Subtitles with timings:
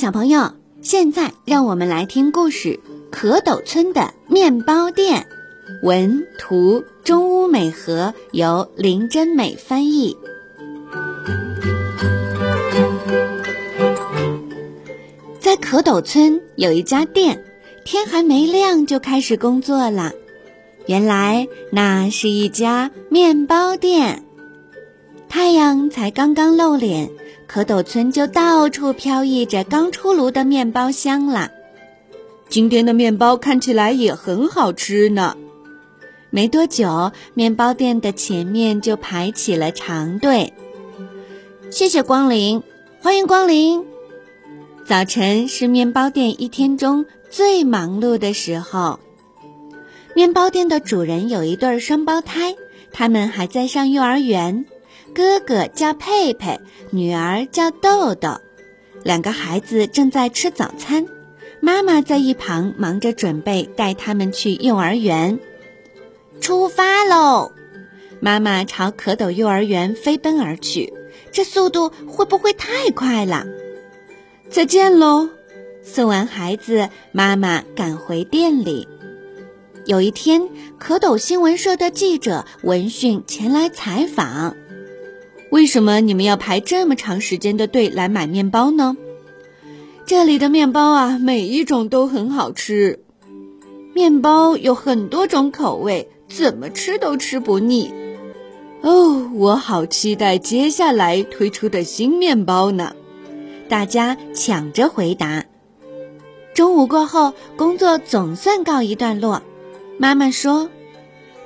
[0.00, 2.80] 小朋友，现在让我们来听故事
[3.14, 5.26] 《蝌蚪村的面包店》，
[5.86, 10.16] 文图中屋美和，由林真美翻译。
[15.38, 17.44] 在蝌蚪村有一家店，
[17.84, 20.12] 天还没亮就开始工作了。
[20.86, 24.24] 原来那是一家面包店。
[25.28, 27.10] 太阳才刚刚露脸，
[27.50, 31.50] 蝌蚪村就到处飘溢着刚出炉的面包香了。
[32.48, 35.36] 今天的面包看起来也很好吃呢。
[36.30, 40.52] 没多久，面包店的前面就排起了长队。
[41.72, 42.62] 谢谢光临，
[43.00, 43.84] 欢迎光临。
[44.86, 49.00] 早晨是面包店一天中最忙碌的时候。
[50.14, 52.54] 面包店的主人有一对双胞胎，
[52.92, 54.66] 他们还在上幼儿园。
[55.14, 56.58] 哥哥叫佩佩，
[56.90, 58.40] 女儿叫豆豆。
[59.02, 61.06] 两个孩子正在吃早餐，
[61.60, 65.38] 妈妈在一旁忙着准备带他们去幼儿园。
[66.40, 67.52] 出发喽！
[68.20, 70.92] 妈妈朝蝌蚪幼儿园飞奔而去，
[71.32, 73.46] 这速度会不会太快了？
[74.48, 75.28] 再见喽！
[75.82, 78.86] 送完孩子，妈妈赶回店里。
[79.86, 80.42] 有一天，
[80.78, 84.54] 蝌蚪新闻社的记者闻讯前来采访。
[85.50, 88.96] 为什么你们要排这么长时间的队来买面包呢？
[90.06, 93.00] 这里的面包啊，每一种都很好吃。
[93.94, 97.92] 面包有很多种口味，怎么吃都吃不腻。
[98.82, 102.94] 哦，我好期待接下来推出的新面包呢！
[103.68, 105.44] 大家抢着回答。
[106.54, 109.42] 中午过后，工作总算告一段落。
[109.98, 110.70] 妈妈说：“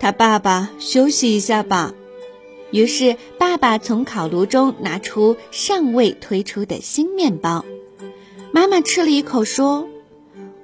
[0.00, 1.92] 他爸爸休息一下吧。”
[2.70, 7.64] 于是，爸爸从烤炉中拿出尚未推出的新面包。
[8.52, 9.88] 妈妈吃了一口，说：“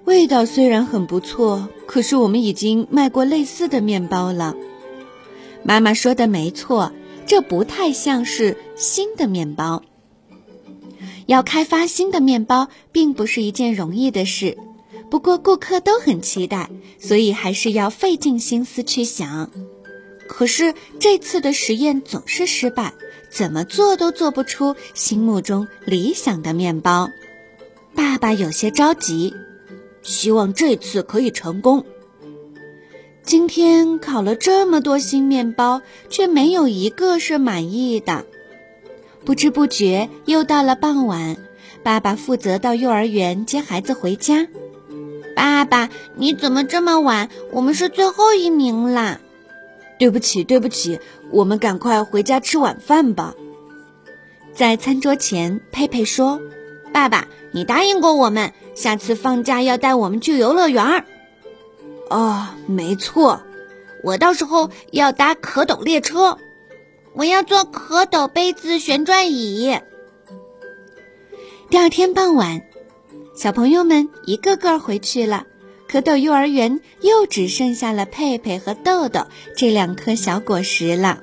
[0.04, 4.54] 味道虽然很不错，可是我们已经卖过类似的面包了。”
[5.64, 6.92] 妈妈说的没错，
[7.24, 9.82] 这不太像是新的面包。
[11.24, 14.58] 要开发新的面包，并不是一件容易的事。
[15.10, 19.50] 不过，顾客都很期待，所以还是要费尽心思去想。
[20.28, 22.92] 可是这次的实验总是失败，
[23.30, 27.10] 怎么做都做不出心目中理想的面包。
[27.94, 29.34] 爸爸有些着急，
[30.02, 31.84] 希望这次可以成功。
[33.22, 35.80] 今天烤了这么多新面包，
[36.10, 38.24] 却没有一个是满意的。
[39.24, 41.36] 不知不觉又到了傍晚，
[41.82, 44.48] 爸爸负责到幼儿园接孩子回家。
[45.34, 47.30] 爸爸，你怎么这么晚？
[47.52, 49.20] 我们是最后一名啦。
[50.04, 51.00] 对不起，对不起，
[51.30, 53.34] 我们赶快回家吃晚饭吧。
[54.52, 56.42] 在餐桌前，佩佩说
[56.92, 61.06] ：“爸爸，你答应过我们，下次放假要带我们去游乐园。”
[62.10, 63.40] 啊，没错，
[64.02, 66.36] 我到时候要搭蝌蚪列车，
[67.14, 69.80] 我要坐蝌蚪杯子旋转椅。
[71.70, 72.60] 第二天傍晚，
[73.34, 75.46] 小朋友们一个个回去了。
[75.94, 81.20] 蝌蚪幼儿园又只剩下了佩佩和豆豆这两颗小果实了。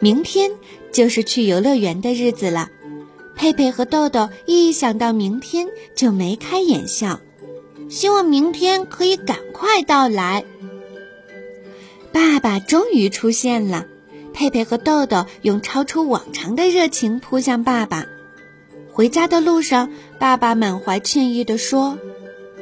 [0.00, 0.52] 明天
[0.90, 2.70] 就是去游乐园的日子了。
[3.36, 7.20] 佩佩和豆豆一想到明天就眉开眼笑，
[7.90, 10.46] 希望明天可以赶快到来。
[12.10, 13.84] 爸爸终于出现了，
[14.32, 18.06] 佩佩和豆豆用超出往常的热情扑向爸爸。
[18.90, 21.98] 回家的路上，爸爸满怀歉意地说。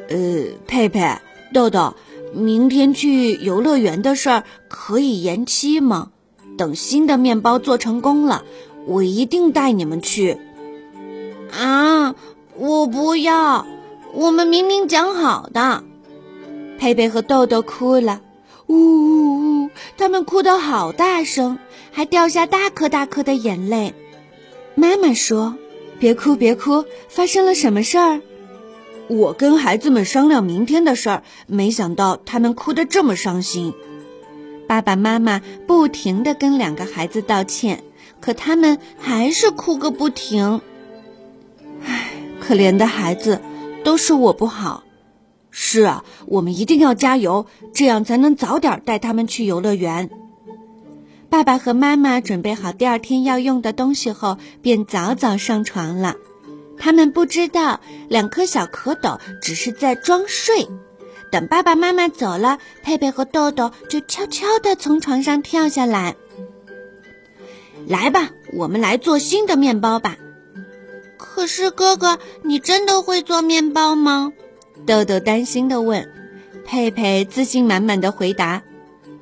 [0.09, 1.19] 呃，佩佩、
[1.53, 1.94] 豆豆，
[2.33, 6.11] 明天去游乐园的事儿可以延期吗？
[6.56, 8.44] 等新的面包做成功了，
[8.87, 10.39] 我一定带你们去。
[11.50, 12.15] 啊，
[12.56, 13.67] 我不要！
[14.15, 15.84] 我们明明讲好的。
[16.78, 18.21] 佩佩和豆豆哭了，
[18.67, 21.59] 呜呜呜，他们哭得好大声，
[21.91, 23.94] 还掉下大颗大颗的眼泪。
[24.75, 25.56] 妈妈说
[25.99, 28.20] ：“别哭，别哭，发生了什么事儿？”
[29.08, 33.73] 我跟孩子们商量明天的事儿，没想到他们哭得这么伤心。
[34.67, 37.85] 爸爸妈妈不停地跟两个孩子道歉，
[38.20, 40.61] 可他们还是哭个不停。
[41.85, 43.41] 唉，可怜的孩子，
[43.85, 44.82] 都是我不好。
[45.50, 50.11] 是啊，我们一定要加油，这样才能早点带他们去游乐园。
[51.31, 56.17] 爸爸和妈妈准备好第二天要用的东西后，便早早上床了。
[56.78, 60.69] 他们不知道，两颗小蝌蚪只是在装睡。
[61.31, 66.17] 等爸爸妈妈走了，佩佩和豆豆就悄悄地从床上跳下来。
[67.87, 70.17] 来吧，我们来做新的面包吧。
[71.19, 74.32] 可是哥哥，你真的会做面包吗？
[74.87, 76.12] 豆豆担心地问。
[76.64, 78.62] 佩佩自信满满的回答：“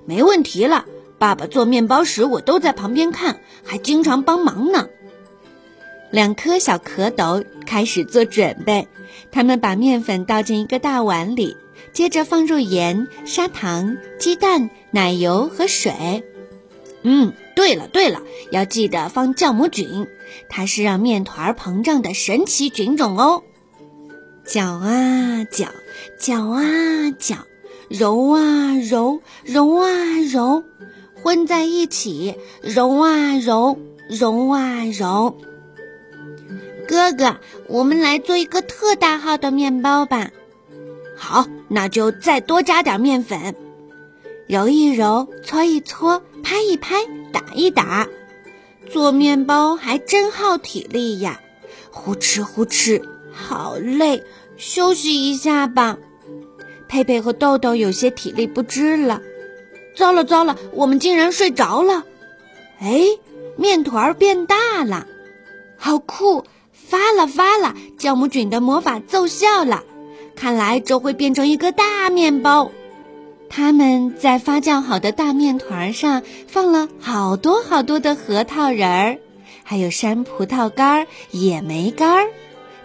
[0.06, 0.86] 没问题了，
[1.18, 4.88] 爸爸做面包时我都在旁边看，还经常帮忙呢。”
[6.14, 8.86] 两颗小蝌蚪开始做准备，
[9.32, 11.56] 他们把面粉倒进一个大碗里，
[11.92, 16.22] 接着放入盐、砂糖、鸡蛋、奶油和水。
[17.02, 18.22] 嗯，对了对了，
[18.52, 20.06] 要记得放酵母菌，
[20.48, 23.42] 它是让面团膨胀的神奇菌种哦。
[24.44, 25.66] 搅啊搅，
[26.16, 26.62] 搅啊
[27.18, 27.38] 搅，
[27.88, 29.90] 揉啊揉，揉啊
[30.32, 30.62] 揉，
[31.20, 33.76] 混在一起，揉啊揉，
[34.08, 35.36] 揉啊揉。
[36.86, 37.36] 哥哥，
[37.68, 40.30] 我们来做一个特大号的面包吧。
[41.16, 43.54] 好，那就再多加点面粉，
[44.46, 46.96] 揉一揉，搓一搓，拍一拍，
[47.32, 48.06] 打一打。
[48.90, 51.40] 做面包还真耗体力呀，
[51.90, 53.02] 呼哧呼哧。
[53.32, 54.22] 好累，
[54.56, 55.98] 休息一下吧。
[56.86, 59.20] 佩佩和豆豆有些体力不支了。
[59.96, 62.04] 糟了糟了，我们竟然睡着了！
[62.80, 63.00] 哎，
[63.56, 65.06] 面团变大了，
[65.76, 66.44] 好酷！
[66.74, 69.84] 发了发了，酵母菌的魔法奏效了。
[70.36, 72.70] 看来这会变成一个大面包。
[73.48, 79.18] 他们在发酵好的大面团上放了好多好多的核桃仁儿，
[79.62, 82.26] 还有山葡萄干、野莓干儿。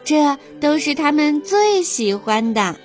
[0.04, 2.76] 这都是他们最喜欢的。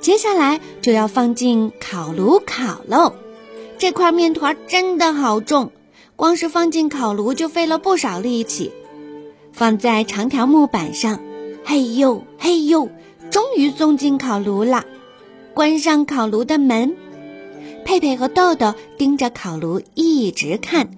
[0.00, 3.14] 接下来就要放进烤炉烤喽。
[3.78, 5.72] 这块面团真的好重，
[6.16, 8.72] 光是放进烤炉就费了不少力气。
[9.56, 11.18] 放在长条木板上，
[11.64, 12.90] 嘿呦嘿呦，
[13.30, 14.84] 终于送进烤炉了。
[15.54, 16.94] 关上烤炉的门，
[17.82, 20.90] 佩佩和豆豆盯着烤炉一直看。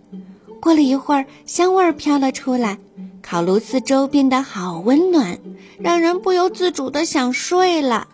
[0.60, 2.78] 过了一会儿，香味儿飘了出来。
[3.22, 5.38] 烤炉四周变得好温暖，
[5.78, 8.08] 让人不由自主的想睡了。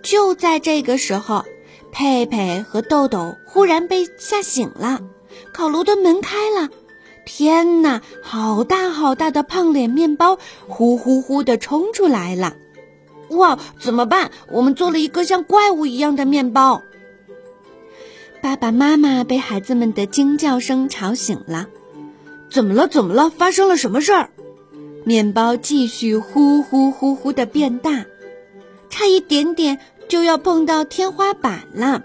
[0.00, 1.44] 就在这个时候，
[1.90, 5.00] 佩佩和豆豆忽然被吓醒了。
[5.52, 6.68] 烤炉的门开了，
[7.26, 8.00] 天哪！
[8.22, 10.38] 好大好大的胖脸面包
[10.68, 12.56] 呼呼呼的冲出来了！
[13.30, 14.30] 哇，怎么办？
[14.50, 16.82] 我们做了一个像怪物一样的面包。
[18.40, 21.66] 爸爸妈妈被孩子们的惊叫声吵醒了。
[22.48, 22.86] 怎么了？
[22.86, 23.28] 怎么了？
[23.28, 24.30] 发生了什么事儿？
[25.04, 28.06] 面包继续呼呼呼呼的变大，
[28.88, 32.04] 差一点点就要碰到天花板了。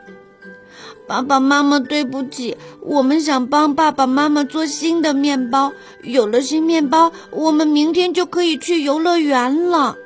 [1.12, 5.74] 爸爸妈妈，对不起，我们想帮爸爸妈妈做新的面包。
[6.04, 9.98] 有了新面包，我们明天就可以去游乐园了。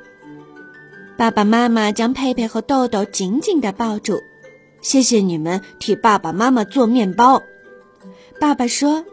[1.16, 4.24] 爸爸妈妈将佩佩和豆豆紧紧的抱住，
[4.82, 7.44] 谢谢你们替爸爸妈妈做面包。
[8.40, 9.04] 爸爸说。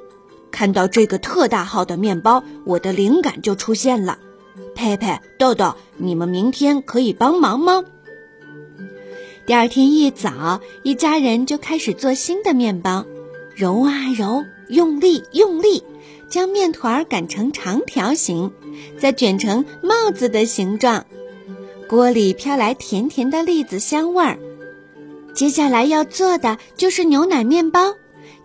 [0.49, 4.19] 看到这个特大号的面包，我的灵感就出现了。
[4.75, 7.83] 佩佩、豆豆，你们明天可以帮忙吗？
[9.45, 13.05] 第二天一早，一家人就开始做新的面包，
[13.55, 15.83] 揉啊揉，用力用力，
[16.29, 18.53] 将面团擀成长条形，
[18.97, 21.05] 再卷成帽子的形状。
[21.89, 24.39] 锅里飘来甜甜的栗子香味儿。
[25.33, 27.95] 接下来要做的就是牛奶面包。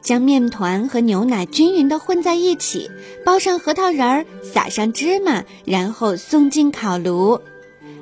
[0.01, 2.91] 将面团和牛奶均匀地混在一起，
[3.25, 7.41] 包上核桃仁儿，撒上芝麻，然后送进烤炉。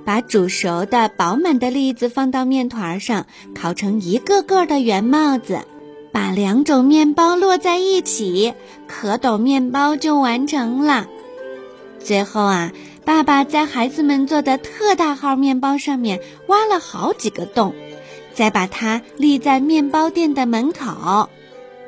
[0.07, 5.59] 把煮熟的饱满的栗子放到面团上，烤成一个个的圆帽子。
[6.13, 8.55] 把两种面包摞在一起，
[8.89, 11.09] 蝌蚪面包就完成了。
[11.99, 12.73] 最后啊，
[13.05, 17.75] 爸爸在孩子们做的特大号面包上面挖了好几个洞，
[18.33, 21.29] 再把它立在面包店的门口。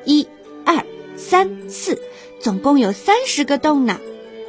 [0.05, 0.27] 一、
[0.67, 0.85] 二、
[1.17, 2.03] 三、四，
[2.41, 3.99] 总共有三十个洞呢。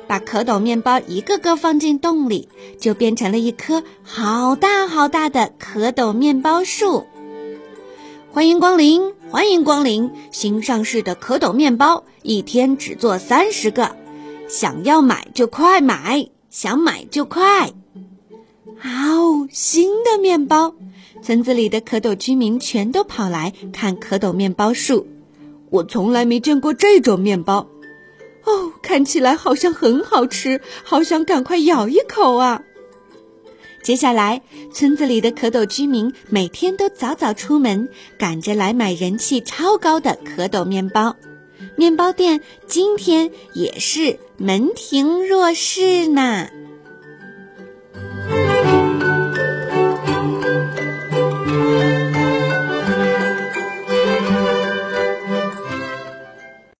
[0.10, 2.50] 把蝌蚪面包一个个放进洞里，
[2.80, 7.06] 就变成了一棵好大好大的蝌蚪面包树。
[8.32, 10.10] 欢迎光临，欢迎光临！
[10.32, 13.96] 新上市的蝌蚪面包，一天只做三十个，
[14.48, 17.70] 想要买就快买，想买就快。
[18.82, 20.74] 哦，新的面包！
[21.22, 25.06] 村子里的蝌蚪居民全都跑来看蝌蚪面包树。
[25.70, 27.68] 我从来没见过这种面包，
[28.50, 32.64] 哦，看起来好像很好吃，好想赶快咬一口啊！
[33.84, 34.42] 接下来，
[34.74, 37.88] 村子里的蝌蚪居民每天都早早出门，
[38.18, 41.16] 赶着来买人气超高的蝌蚪面包。
[41.76, 46.50] 面包店今天也是门庭若市呢。